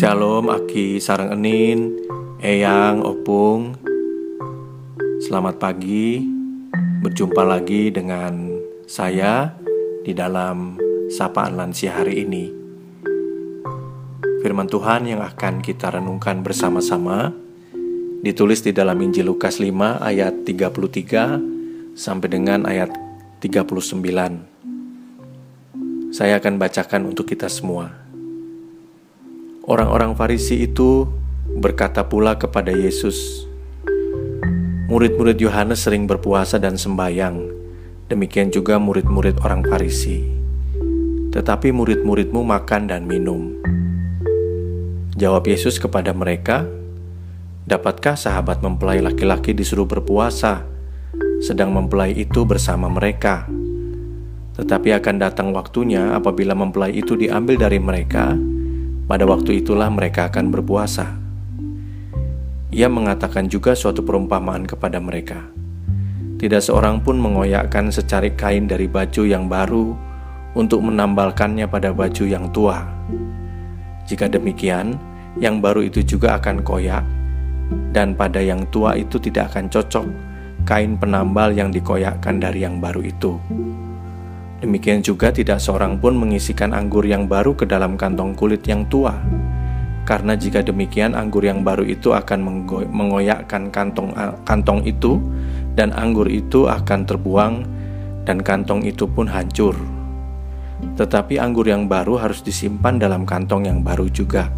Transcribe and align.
Shalom 0.00 0.48
Aki 0.48 0.96
Sarang 0.96 1.28
Enin 1.36 1.92
Eyang 2.40 3.04
Opung. 3.04 3.76
Selamat 5.20 5.60
pagi. 5.60 6.24
Berjumpa 7.04 7.44
lagi 7.44 7.92
dengan 7.92 8.48
saya 8.88 9.52
Di 10.00 10.16
dalam 10.16 10.80
Sapaan 11.12 11.52
Lansia 11.52 12.00
hari 12.00 12.24
ini. 12.24 12.48
Firman 14.40 14.72
Tuhan 14.72 15.04
yang 15.04 15.20
akan 15.20 15.60
kita 15.60 15.92
renungkan 15.92 16.40
bersama-sama 16.40 17.36
Ditulis 18.24 18.64
di 18.64 18.72
dalam 18.72 18.96
Injil 19.04 19.28
Lukas 19.28 19.60
5 19.60 20.00
ayat 20.00 20.48
33 20.48 21.92
Sampai 21.92 22.32
dengan 22.32 22.64
ayat 22.64 22.88
39 23.44 23.84
Saya 26.08 26.40
akan 26.40 26.56
bacakan 26.56 27.04
untuk 27.04 27.28
kita 27.28 27.52
semua 27.52 28.09
Orang-orang 29.68 30.16
Farisi 30.16 30.64
itu 30.64 31.04
berkata 31.60 32.08
pula 32.08 32.40
kepada 32.40 32.72
Yesus, 32.72 33.44
"Murid-murid 34.88 35.36
Yohanes 35.36 35.84
sering 35.84 36.08
berpuasa 36.08 36.56
dan 36.56 36.80
sembayang, 36.80 37.52
demikian 38.08 38.48
juga 38.48 38.80
murid-murid 38.80 39.36
orang 39.44 39.60
Farisi. 39.68 40.24
Tetapi 41.36 41.76
murid-muridmu 41.76 42.40
makan 42.40 42.88
dan 42.88 43.04
minum." 43.04 43.52
Jawab 45.20 45.44
Yesus 45.44 45.76
kepada 45.76 46.16
mereka, 46.16 46.64
"Dapatkah 47.68 48.16
sahabat 48.16 48.64
mempelai 48.64 49.04
laki-laki 49.04 49.52
disuruh 49.52 49.84
berpuasa, 49.84 50.64
sedang 51.44 51.76
mempelai 51.76 52.16
itu 52.16 52.48
bersama 52.48 52.88
mereka?" 52.88 53.44
Tetapi 54.56 54.88
akan 55.04 55.16
datang 55.20 55.52
waktunya 55.52 56.16
apabila 56.16 56.56
mempelai 56.56 56.96
itu 56.96 57.12
diambil 57.12 57.60
dari 57.60 57.76
mereka, 57.76 58.40
pada 59.10 59.26
waktu 59.26 59.58
itulah 59.58 59.90
mereka 59.90 60.30
akan 60.30 60.54
berpuasa. 60.54 61.18
Ia 62.70 62.86
mengatakan 62.86 63.50
juga 63.50 63.74
suatu 63.74 64.06
perumpamaan 64.06 64.62
kepada 64.62 65.02
mereka. 65.02 65.50
Tidak 66.38 66.62
seorang 66.62 67.02
pun 67.02 67.18
mengoyakkan 67.18 67.90
secari 67.90 68.30
kain 68.38 68.70
dari 68.70 68.86
baju 68.86 69.26
yang 69.26 69.50
baru 69.50 69.98
untuk 70.54 70.86
menambalkannya 70.86 71.66
pada 71.66 71.90
baju 71.90 72.22
yang 72.22 72.46
tua. 72.54 72.86
Jika 74.06 74.30
demikian, 74.30 74.94
yang 75.42 75.58
baru 75.58 75.90
itu 75.90 76.06
juga 76.06 76.38
akan 76.38 76.62
koyak, 76.62 77.02
dan 77.90 78.14
pada 78.14 78.38
yang 78.38 78.62
tua 78.70 78.94
itu 78.94 79.18
tidak 79.18 79.50
akan 79.50 79.66
cocok 79.66 80.06
kain 80.62 80.94
penambal 80.94 81.50
yang 81.50 81.74
dikoyakkan 81.74 82.38
dari 82.38 82.62
yang 82.62 82.78
baru 82.78 83.02
itu. 83.02 83.42
Demikian 84.60 85.00
juga 85.00 85.32
tidak 85.32 85.56
seorang 85.56 85.96
pun 85.96 86.20
mengisikan 86.20 86.76
anggur 86.76 87.08
yang 87.08 87.24
baru 87.24 87.56
ke 87.56 87.64
dalam 87.64 87.96
kantong 87.96 88.36
kulit 88.36 88.60
yang 88.68 88.84
tua. 88.92 89.16
Karena 90.04 90.36
jika 90.36 90.60
demikian 90.60 91.16
anggur 91.16 91.40
yang 91.40 91.64
baru 91.64 91.80
itu 91.80 92.12
akan 92.12 92.68
mengoyakkan 92.92 93.72
kantong 93.72 94.12
kantong 94.44 94.84
itu 94.84 95.16
dan 95.72 95.96
anggur 95.96 96.28
itu 96.28 96.68
akan 96.68 97.08
terbuang 97.08 97.54
dan 98.28 98.44
kantong 98.44 98.84
itu 98.84 99.08
pun 99.08 99.24
hancur. 99.24 99.72
Tetapi 100.96 101.40
anggur 101.40 101.64
yang 101.64 101.88
baru 101.88 102.20
harus 102.20 102.44
disimpan 102.44 103.00
dalam 103.00 103.24
kantong 103.24 103.64
yang 103.64 103.80
baru 103.80 104.12
juga. 104.12 104.52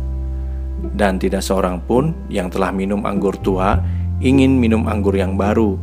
Dan 0.82 1.22
tidak 1.22 1.46
seorang 1.46 1.78
pun 1.78 2.10
yang 2.26 2.50
telah 2.50 2.74
minum 2.74 3.06
anggur 3.06 3.38
tua 3.38 3.78
ingin 4.18 4.58
minum 4.58 4.86
anggur 4.90 5.14
yang 5.14 5.38
baru, 5.38 5.78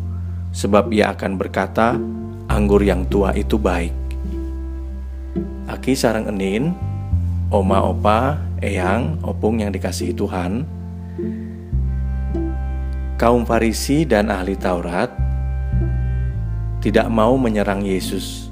sebab 0.51 0.91
ia 0.91 1.11
akan 1.15 1.39
berkata, 1.39 1.95
"Anggur 2.51 2.83
yang 2.83 3.07
tua 3.07 3.31
itu 3.31 3.55
baik." 3.55 4.08
Aki 5.69 5.93
sarang 5.93 6.25
enin, 6.25 6.73
oma 7.53 7.85
opa, 7.85 8.41
eyang, 8.57 9.21
opung 9.21 9.61
yang 9.61 9.69
dikasihi 9.69 10.17
Tuhan. 10.17 10.65
Kaum 13.21 13.45
Farisi 13.45 14.01
dan 14.01 14.33
ahli 14.33 14.57
Taurat 14.57 15.13
tidak 16.81 17.05
mau 17.13 17.37
menyerang 17.37 17.85
Yesus. 17.85 18.49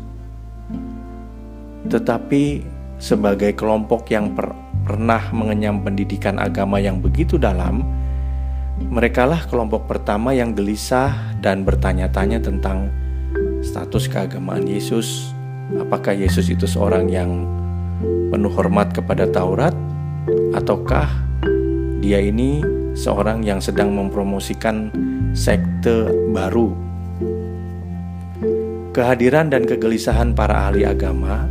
Tetapi 1.90 2.62
sebagai 3.02 3.58
kelompok 3.58 4.14
yang 4.14 4.38
per 4.38 4.54
pernah 4.86 5.20
mengenyam 5.34 5.82
pendidikan 5.84 6.38
agama 6.38 6.78
yang 6.78 7.02
begitu 7.02 7.36
dalam, 7.36 7.82
merekalah 8.94 9.44
kelompok 9.50 9.90
pertama 9.90 10.38
yang 10.38 10.54
gelisah 10.54 11.34
dan 11.42 11.66
bertanya-tanya 11.66 12.40
tentang 12.40 12.88
status 13.66 14.06
keagamaan 14.08 14.64
Yesus 14.64 15.37
apakah 15.76 16.16
Yesus 16.16 16.48
itu 16.48 16.64
seorang 16.64 17.12
yang 17.12 17.44
penuh 18.32 18.52
hormat 18.56 18.96
kepada 18.96 19.28
Taurat 19.28 19.76
ataukah 20.56 21.12
dia 22.00 22.24
ini 22.24 22.64
seorang 22.96 23.44
yang 23.44 23.60
sedang 23.60 23.92
mempromosikan 23.92 24.88
sekte 25.36 26.08
baru. 26.32 26.72
Kehadiran 28.96 29.52
dan 29.52 29.68
kegelisahan 29.68 30.34
para 30.34 30.72
ahli 30.72 30.88
agama 30.88 31.46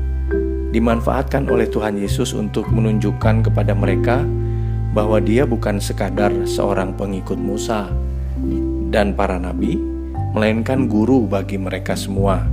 dimanfaatkan 0.75 1.47
oleh 1.47 1.71
Tuhan 1.71 1.95
Yesus 2.01 2.35
untuk 2.35 2.67
menunjukkan 2.73 3.47
kepada 3.47 3.77
mereka 3.77 4.27
bahwa 4.97 5.21
dia 5.21 5.45
bukan 5.45 5.79
sekadar 5.79 6.33
seorang 6.49 6.97
pengikut 6.97 7.39
Musa 7.39 7.93
dan 8.91 9.13
para 9.15 9.37
nabi, 9.39 9.79
melainkan 10.35 10.89
guru 10.91 11.29
bagi 11.29 11.61
mereka 11.61 11.95
semua. 11.95 12.45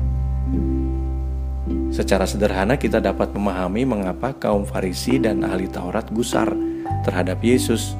Secara 1.93 2.25
sederhana 2.25 2.73
kita 2.81 2.97
dapat 2.97 3.37
memahami 3.37 3.85
mengapa 3.85 4.33
kaum 4.33 4.65
Farisi 4.65 5.21
dan 5.21 5.45
ahli 5.45 5.69
Taurat 5.69 6.09
gusar 6.09 6.49
terhadap 7.05 7.37
Yesus. 7.45 7.93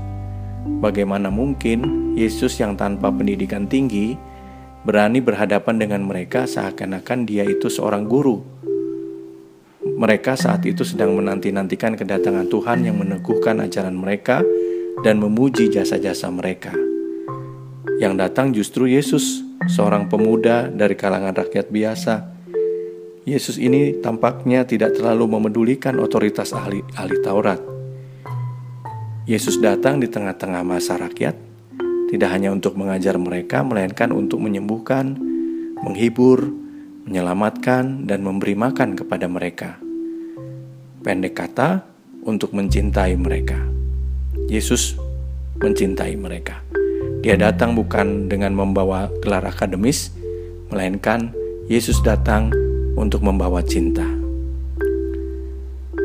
Bagaimana 0.81 1.30
mungkin 1.30 2.09
Yesus 2.18 2.58
yang 2.58 2.74
tanpa 2.74 3.14
pendidikan 3.14 3.70
tinggi 3.70 4.18
berani 4.81 5.22
berhadapan 5.22 5.78
dengan 5.78 6.02
mereka 6.09 6.50
seakan-akan 6.50 7.30
dia 7.30 7.46
itu 7.46 7.70
seorang 7.70 8.09
guru. 8.09 8.42
Mereka 9.86 10.42
saat 10.42 10.66
itu 10.66 10.81
sedang 10.81 11.14
menanti-nantikan 11.14 11.94
kedatangan 11.94 12.50
Tuhan 12.50 12.90
yang 12.90 12.98
meneguhkan 12.98 13.62
ajaran 13.62 13.94
mereka 13.94 14.42
dan 15.06 15.22
memuji 15.22 15.70
jasa-jasa 15.70 16.34
mereka. 16.34 16.74
Yang 18.02 18.14
datang 18.18 18.58
justru 18.58 18.90
Yesus, 18.90 19.46
seorang 19.70 20.10
pemuda 20.10 20.66
dari 20.66 20.98
kalangan 20.98 21.38
rakyat 21.38 21.70
biasa 21.70 22.33
Yesus 23.24 23.56
ini 23.56 24.04
tampaknya 24.04 24.68
tidak 24.68 25.00
terlalu 25.00 25.40
memedulikan 25.40 25.96
otoritas 25.96 26.52
ahli, 26.52 26.84
ahli 27.00 27.16
Taurat. 27.24 27.60
Yesus 29.24 29.64
datang 29.64 30.04
di 30.04 30.12
tengah-tengah 30.12 30.60
masa 30.68 31.00
rakyat, 31.00 31.32
tidak 32.12 32.30
hanya 32.36 32.52
untuk 32.52 32.76
mengajar 32.76 33.16
mereka, 33.16 33.64
melainkan 33.64 34.12
untuk 34.12 34.44
menyembuhkan, 34.44 35.16
menghibur, 35.80 36.52
menyelamatkan, 37.08 38.04
dan 38.04 38.28
memberi 38.28 38.60
makan 38.60 39.00
kepada 39.00 39.32
mereka. 39.32 39.80
Pendek 41.00 41.40
kata, 41.40 41.88
untuk 42.28 42.52
mencintai 42.52 43.16
mereka. 43.16 43.60
Yesus 44.52 45.00
mencintai 45.64 46.20
mereka. 46.20 46.60
Dia 47.24 47.40
datang 47.40 47.76
bukan 47.76 48.28
dengan 48.28 48.52
membawa 48.52 49.08
gelar 49.24 49.48
akademis, 49.48 50.12
melainkan 50.68 51.32
Yesus 51.72 52.04
datang 52.04 52.52
untuk 52.98 53.26
membawa 53.26 53.62
cinta. 53.66 54.06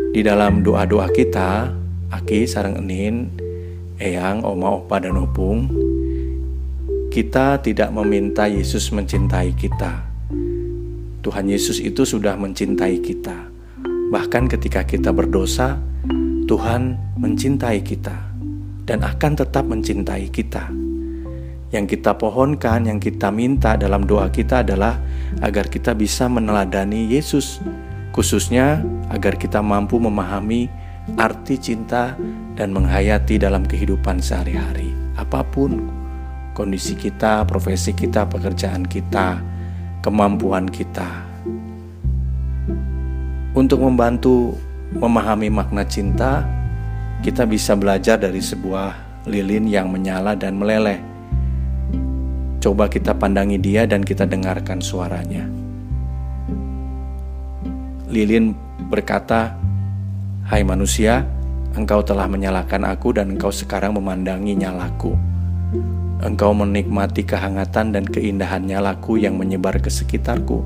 Di 0.09 0.25
dalam 0.25 0.65
doa-doa 0.65 1.13
kita, 1.13 1.71
Aki, 2.09 2.49
Sarang 2.49 2.81
Enin, 2.81 3.29
Eyang, 4.01 4.43
Oma, 4.43 4.81
Opa, 4.81 4.99
dan 4.99 5.21
Opung, 5.21 5.69
kita 7.13 7.61
tidak 7.61 7.93
meminta 7.93 8.49
Yesus 8.49 8.89
mencintai 8.95 9.53
kita. 9.53 10.07
Tuhan 11.21 11.51
Yesus 11.51 11.83
itu 11.83 12.09
sudah 12.09 12.39
mencintai 12.41 13.05
kita. 13.05 13.37
Bahkan 14.09 14.49
ketika 14.49 14.87
kita 14.89 15.13
berdosa, 15.13 15.77
Tuhan 16.49 16.97
mencintai 17.21 17.85
kita 17.85 18.17
dan 18.89 19.05
akan 19.05 19.33
tetap 19.37 19.69
mencintai 19.69 20.33
kita. 20.33 20.73
Yang 21.69 22.01
kita 22.01 22.17
pohonkan, 22.17 22.89
yang 22.89 22.97
kita 22.97 23.29
minta 23.29 23.77
dalam 23.77 24.09
doa 24.09 24.33
kita 24.33 24.65
adalah 24.65 24.97
agar 25.41 25.69
kita 25.69 25.95
bisa 25.95 26.27
meneladani 26.27 27.09
Yesus, 27.09 27.61
khususnya 28.13 28.83
agar 29.13 29.37
kita 29.37 29.63
mampu 29.63 30.01
memahami 30.01 30.69
arti 31.17 31.57
cinta 31.57 32.19
dan 32.59 32.75
menghayati 32.75 33.41
dalam 33.41 33.65
kehidupan 33.65 34.21
sehari-hari. 34.21 34.93
Apa 35.17 35.41
pun 35.47 35.89
kondisi 36.53 36.99
kita, 36.99 37.47
profesi 37.47 37.95
kita, 37.95 38.27
pekerjaan 38.29 38.85
kita, 38.85 39.41
kemampuan 40.05 40.67
kita. 40.69 41.07
Untuk 43.57 43.81
membantu 43.83 44.55
memahami 44.95 45.49
makna 45.49 45.83
cinta, 45.87 46.45
kita 47.25 47.49
bisa 47.49 47.75
belajar 47.75 48.21
dari 48.21 48.39
sebuah 48.39 49.23
lilin 49.27 49.67
yang 49.67 49.91
menyala 49.91 50.39
dan 50.39 50.57
meleleh 50.57 51.08
Coba 52.59 52.91
kita 52.91 53.15
pandangi 53.15 53.57
dia 53.63 53.87
dan 53.87 54.03
kita 54.03 54.27
dengarkan 54.27 54.83
suaranya. 54.83 55.47
Lilin 58.09 58.57
berkata, 58.91 59.55
"Hai 60.49 60.65
manusia, 60.67 61.23
Engkau 61.77 62.01
telah 62.01 62.25
menyalakan 62.25 62.89
aku 62.89 63.13
dan 63.13 63.37
engkau 63.37 63.53
sekarang 63.53 63.93
memandangi 63.93 64.57
nyalaku. 64.57 65.13
Engkau 66.25 66.57
menikmati 66.57 67.23
kehangatan 67.23 67.93
dan 67.93 68.03
keindahan 68.09 68.65
nyalaku 68.65 69.21
yang 69.21 69.37
menyebar 69.37 69.77
ke 69.79 69.93
sekitarku. 69.93 70.65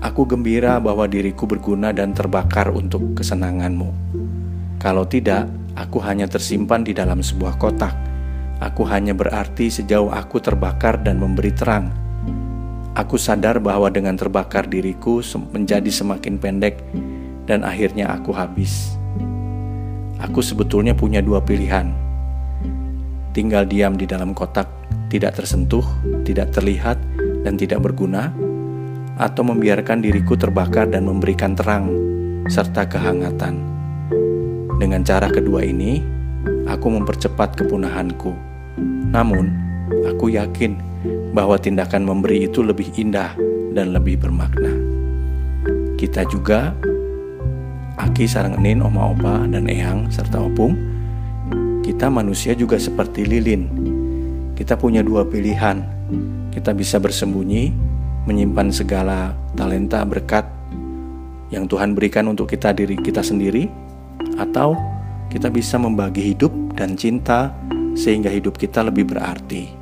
Aku 0.00 0.26
gembira 0.26 0.80
bahwa 0.80 1.04
diriku 1.06 1.46
berguna 1.46 1.92
dan 1.92 2.16
terbakar 2.16 2.72
untuk 2.72 3.14
kesenanganmu. 3.14 3.90
Kalau 4.80 5.04
tidak, 5.06 5.46
aku 5.76 6.00
hanya 6.02 6.26
tersimpan 6.26 6.82
di 6.82 6.90
dalam 6.90 7.20
sebuah 7.20 7.54
kotak. 7.60 7.94
Aku 8.60 8.88
hanya 8.88 9.12
berarti 9.12 9.68
sejauh 9.68 10.08
aku 10.08 10.40
terbakar 10.40 11.00
dan 11.00 11.20
memberi 11.20 11.52
terang. 11.52 11.92
Aku 12.96 13.20
sadar 13.20 13.60
bahwa 13.60 13.92
dengan 13.92 14.16
terbakar 14.16 14.64
diriku 14.64 15.20
menjadi 15.52 15.92
semakin 15.92 16.40
pendek 16.40 16.80
dan 17.44 17.60
akhirnya 17.60 18.08
aku 18.16 18.32
habis. 18.32 18.96
Aku 20.16 20.40
sebetulnya 20.40 20.96
punya 20.96 21.20
dua 21.20 21.44
pilihan 21.44 22.06
tinggal 23.36 23.68
diam 23.68 24.00
di 24.00 24.08
dalam 24.08 24.32
kotak, 24.32 24.64
tidak 25.12 25.36
tersentuh, 25.36 25.84
tidak 26.24 26.56
terlihat, 26.56 26.96
dan 27.44 27.60
tidak 27.60 27.84
berguna, 27.84 28.32
atau 29.20 29.44
membiarkan 29.44 30.00
diriku 30.00 30.40
terbakar 30.40 30.88
dan 30.88 31.04
memberikan 31.04 31.52
terang 31.52 31.92
serta 32.48 32.88
kehangatan. 32.88 33.60
Dengan 34.80 35.04
cara 35.04 35.28
kedua 35.28 35.68
ini, 35.68 36.00
aku 36.66 36.86
mempercepat 36.90 37.58
kepunahanku. 37.58 38.34
Namun, 39.10 39.50
aku 40.08 40.34
yakin 40.34 40.76
bahwa 41.32 41.60
tindakan 41.60 42.06
memberi 42.06 42.48
itu 42.48 42.64
lebih 42.64 42.90
indah 42.96 43.36
dan 43.76 43.92
lebih 43.92 44.20
bermakna. 44.20 44.72
Kita 45.96 46.24
juga, 46.28 46.72
Aki 47.96 48.28
sarang 48.28 48.60
enin, 48.60 48.84
oma 48.84 49.16
opa, 49.16 49.48
dan 49.48 49.64
eyang, 49.72 50.12
serta 50.12 50.36
opung, 50.36 50.76
kita 51.80 52.12
manusia 52.12 52.52
juga 52.52 52.76
seperti 52.76 53.24
lilin. 53.24 53.64
Kita 54.52 54.76
punya 54.76 55.00
dua 55.00 55.24
pilihan. 55.24 55.80
Kita 56.52 56.76
bisa 56.76 57.00
bersembunyi, 57.00 57.72
menyimpan 58.28 58.68
segala 58.68 59.32
talenta 59.56 60.04
berkat 60.04 60.44
yang 61.48 61.64
Tuhan 61.64 61.96
berikan 61.96 62.28
untuk 62.28 62.52
kita 62.52 62.76
diri 62.76 63.00
kita 63.00 63.24
sendiri, 63.24 63.68
atau 64.36 64.76
kita 65.30 65.50
bisa 65.50 65.76
membagi 65.76 66.34
hidup 66.34 66.52
dan 66.76 66.94
cinta 66.94 67.52
sehingga 67.96 68.28
hidup 68.28 68.60
kita 68.60 68.84
lebih 68.84 69.08
berarti. 69.08 69.72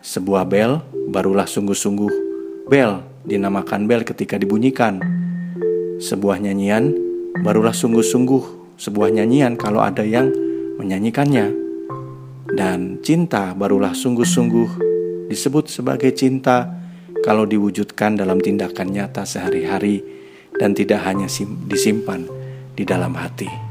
Sebuah 0.00 0.48
bel 0.48 0.80
barulah 1.12 1.44
sungguh-sungguh 1.44 2.12
bel 2.70 3.04
dinamakan 3.28 3.84
bel 3.84 4.06
ketika 4.06 4.40
dibunyikan. 4.40 5.02
Sebuah 6.00 6.40
nyanyian 6.40 6.96
barulah 7.44 7.76
sungguh-sungguh 7.76 8.76
sebuah 8.80 9.12
nyanyian 9.12 9.60
kalau 9.60 9.84
ada 9.84 10.00
yang 10.00 10.32
menyanyikannya. 10.80 11.52
Dan 12.50 12.98
cinta 13.04 13.52
barulah 13.52 13.92
sungguh-sungguh 13.92 14.90
disebut 15.30 15.70
sebagai 15.70 16.10
cinta 16.16 16.80
kalau 17.20 17.44
diwujudkan 17.44 18.16
dalam 18.16 18.40
tindakan 18.40 18.90
nyata 18.90 19.28
sehari-hari 19.28 20.02
dan 20.56 20.74
tidak 20.74 21.04
hanya 21.06 21.30
disimpan 21.68 22.26
di 22.74 22.82
dalam 22.82 23.14
hati. 23.14 23.69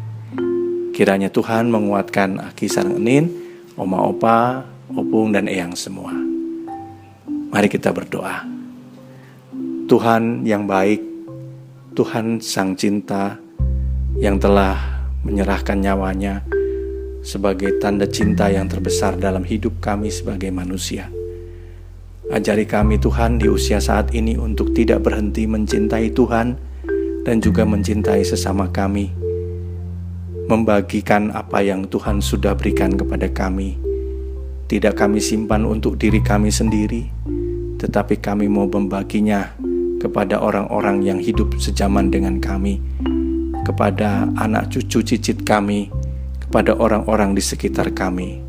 Kiranya 0.99 1.31
Tuhan 1.31 1.71
menguatkan 1.71 2.43
Aki 2.51 2.67
Sarang 2.67 2.99
Enin, 2.99 3.31
Oma 3.79 4.03
Opa, 4.03 4.67
Opung 4.91 5.31
dan 5.31 5.47
Eyang 5.47 5.71
semua. 5.71 6.11
Mari 7.55 7.71
kita 7.71 7.95
berdoa. 7.95 8.43
Tuhan 9.87 10.43
yang 10.43 10.67
baik, 10.67 10.99
Tuhan 11.95 12.43
sang 12.43 12.75
cinta 12.75 13.39
yang 14.19 14.43
telah 14.43 14.75
menyerahkan 15.23 15.79
nyawanya 15.79 16.43
sebagai 17.23 17.79
tanda 17.79 18.03
cinta 18.03 18.51
yang 18.51 18.67
terbesar 18.67 19.15
dalam 19.15 19.47
hidup 19.47 19.79
kami 19.79 20.11
sebagai 20.11 20.51
manusia. 20.51 21.07
Ajari 22.27 22.67
kami 22.67 22.99
Tuhan 22.99 23.39
di 23.39 23.47
usia 23.47 23.79
saat 23.79 24.11
ini 24.11 24.35
untuk 24.35 24.75
tidak 24.75 25.07
berhenti 25.07 25.47
mencintai 25.47 26.11
Tuhan 26.11 26.59
dan 27.23 27.39
juga 27.39 27.63
mencintai 27.63 28.19
sesama 28.27 28.67
kami. 28.67 29.28
Membagikan 30.49 31.29
apa 31.29 31.61
yang 31.61 31.85
Tuhan 31.85 32.25
sudah 32.25 32.57
berikan 32.57 32.97
kepada 32.97 33.29
kami. 33.29 33.77
Tidak 34.65 34.97
kami 34.97 35.21
simpan 35.21 35.61
untuk 35.61 36.01
diri 36.01 36.25
kami 36.25 36.49
sendiri, 36.49 37.05
tetapi 37.77 38.17
kami 38.17 38.49
mau 38.49 38.65
membaginya 38.65 39.53
kepada 40.01 40.41
orang-orang 40.41 41.05
yang 41.05 41.21
hidup 41.21 41.53
sejaman 41.61 42.09
dengan 42.09 42.41
kami, 42.41 42.81
kepada 43.61 44.25
anak 44.41 44.73
cucu 44.73 45.05
cicit 45.05 45.45
kami, 45.45 45.93
pada 46.49 46.73
orang-orang 46.73 47.37
di 47.37 47.45
sekitar 47.45 47.93
kami. 47.93 48.41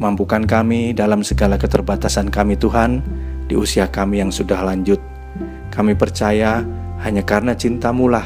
Mampukan 0.00 0.48
kami 0.48 0.96
dalam 0.96 1.20
segala 1.20 1.60
keterbatasan 1.60 2.32
kami 2.32 2.56
Tuhan 2.56 3.04
di 3.44 3.52
usia 3.52 3.84
kami 3.92 4.24
yang 4.24 4.32
sudah 4.32 4.64
lanjut. 4.64 4.96
Kami 5.68 5.92
percaya 5.92 6.64
hanya 7.04 7.20
karena 7.20 7.52
cintamu 7.52 8.08
lah 8.08 8.24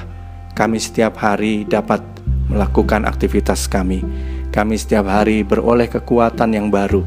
kami 0.53 0.77
setiap 0.77 1.17
hari 1.17 1.65
dapat 1.65 2.05
melakukan 2.49 3.05
aktivitas 3.05 3.67
kami. 3.67 4.03
Kami 4.53 4.75
setiap 4.77 5.09
hari 5.09 5.43
beroleh 5.43 5.91
kekuatan 5.91 6.57
yang 6.57 6.69
baru. 6.69 7.05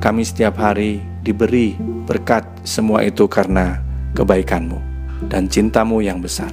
Kami 0.00 0.22
setiap 0.24 0.56
hari 0.56 1.04
diberi 1.20 1.76
berkat 2.08 2.46
semua 2.64 3.04
itu 3.04 3.28
karena 3.28 3.80
kebaikanmu 4.16 4.80
dan 5.28 5.48
cintamu 5.48 6.00
yang 6.00 6.20
besar. 6.24 6.50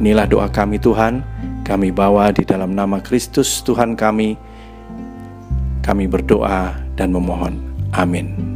Inilah 0.00 0.24
doa 0.26 0.48
kami 0.48 0.80
Tuhan 0.80 1.20
kami 1.62 1.94
bawa 1.94 2.34
di 2.34 2.42
dalam 2.42 2.74
nama 2.74 2.98
Kristus 2.98 3.62
Tuhan 3.62 3.94
kami. 3.94 4.34
Kami 5.82 6.04
berdoa 6.10 6.74
dan 6.98 7.14
memohon. 7.14 7.58
Amin. 7.94 8.51